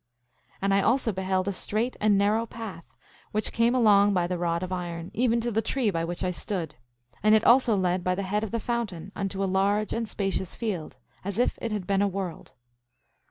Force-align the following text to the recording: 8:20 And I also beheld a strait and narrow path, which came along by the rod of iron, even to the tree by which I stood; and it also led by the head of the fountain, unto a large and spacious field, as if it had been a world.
8:20 0.53 0.57
And 0.63 0.73
I 0.73 0.81
also 0.81 1.11
beheld 1.11 1.47
a 1.47 1.53
strait 1.53 1.95
and 2.01 2.17
narrow 2.17 2.47
path, 2.47 2.85
which 3.31 3.51
came 3.51 3.75
along 3.75 4.15
by 4.15 4.25
the 4.25 4.39
rod 4.39 4.63
of 4.63 4.71
iron, 4.71 5.11
even 5.13 5.39
to 5.41 5.51
the 5.51 5.61
tree 5.61 5.91
by 5.91 6.03
which 6.03 6.23
I 6.23 6.31
stood; 6.31 6.73
and 7.21 7.35
it 7.35 7.43
also 7.43 7.75
led 7.75 8.03
by 8.03 8.15
the 8.15 8.23
head 8.23 8.43
of 8.43 8.49
the 8.49 8.59
fountain, 8.59 9.11
unto 9.15 9.43
a 9.43 9.45
large 9.45 9.93
and 9.93 10.09
spacious 10.09 10.55
field, 10.55 10.97
as 11.23 11.37
if 11.37 11.59
it 11.61 11.71
had 11.71 11.85
been 11.85 12.01
a 12.01 12.07
world. 12.07 12.53